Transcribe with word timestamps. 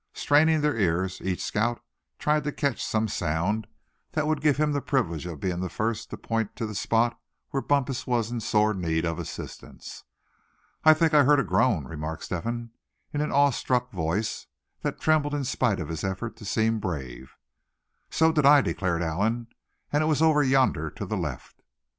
Straining 0.13 0.61
their 0.61 0.75
ears, 0.75 1.21
each 1.23 1.43
scout 1.43 1.79
tried 2.17 2.43
to 2.45 2.51
catch 2.51 2.83
some 2.83 3.07
sound 3.07 3.67
that 4.13 4.25
would 4.25 4.41
give 4.41 4.57
him 4.57 4.71
the 4.71 4.81
privilege 4.81 5.27
of 5.27 5.39
being 5.39 5.59
the 5.59 5.69
first 5.69 6.09
to 6.09 6.17
point 6.17 6.55
to 6.55 6.65
the 6.65 6.73
spot 6.73 7.19
where 7.51 7.61
Bumpus 7.61 8.07
was 8.07 8.31
in 8.31 8.39
sore 8.39 8.73
need 8.73 9.05
of 9.05 9.19
assistance. 9.19 10.03
"I 10.83 10.95
think 10.95 11.13
I 11.13 11.23
heard 11.23 11.39
a 11.39 11.43
groan!" 11.43 11.85
remarked 11.85 12.23
Step 12.23 12.45
hen, 12.45 12.71
in 13.13 13.21
an 13.21 13.31
awe 13.31 13.51
struck 13.51 13.91
voice, 13.91 14.47
that 14.81 14.99
trembled 14.99 15.35
in 15.35 15.43
spite 15.43 15.79
of 15.79 15.89
his 15.89 16.03
effort 16.03 16.35
to 16.37 16.45
seem 16.45 16.79
brave. 16.79 17.35
"So 18.09 18.31
did 18.31 18.43
I," 18.43 18.61
declared 18.61 19.03
Allan; 19.03 19.49
"and 19.93 20.01
it 20.01 20.07
was 20.07 20.19
over 20.23 20.41
yonder 20.41 20.89
to 20.89 21.05
the 21.05 21.15
left." 21.15 21.61